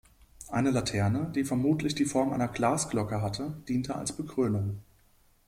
[0.49, 4.79] Eine Laterne, die vermutlich die Form einer Glasglocke hatte, diente als Bekrönung.